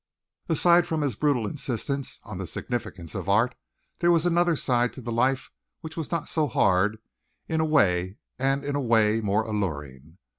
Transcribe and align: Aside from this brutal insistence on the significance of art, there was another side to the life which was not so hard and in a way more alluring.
Aside 0.49 0.87
from 0.87 1.01
this 1.01 1.13
brutal 1.13 1.45
insistence 1.45 2.19
on 2.23 2.39
the 2.39 2.47
significance 2.47 3.13
of 3.13 3.29
art, 3.29 3.53
there 3.99 4.09
was 4.09 4.25
another 4.25 4.55
side 4.55 4.91
to 4.93 4.99
the 5.01 5.11
life 5.11 5.51
which 5.81 5.95
was 5.95 6.09
not 6.09 6.27
so 6.27 6.47
hard 6.47 6.93
and 7.47 7.61
in 8.63 8.75
a 8.75 8.81
way 8.87 9.21
more 9.21 9.43
alluring. 9.43 10.17